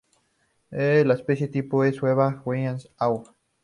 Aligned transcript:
La 0.71 1.13
especie 1.13 1.47
tipo 1.47 1.83
es: 1.83 2.01
"Hevea 2.01 2.41
guianensis" 2.43 2.89
Aubl. 2.97 3.29